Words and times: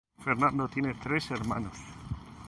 Fernando 0.17 0.67
tiene 0.67 0.95
tres 0.95 1.29
hermanos. 1.29 1.77